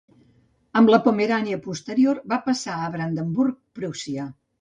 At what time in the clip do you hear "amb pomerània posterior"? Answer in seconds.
0.79-2.21